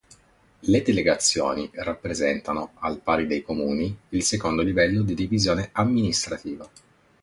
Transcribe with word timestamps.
Le 0.61 0.81
delegazioni 0.81 1.69
rappresentano, 1.73 2.71
al 2.79 3.01
pari 3.01 3.27
dei 3.27 3.43
comuni, 3.43 3.95
il 4.09 4.23
secondo 4.23 4.63
livello 4.63 5.03
di 5.03 5.13
divisione 5.13 5.69
amministrativa. 5.73 6.67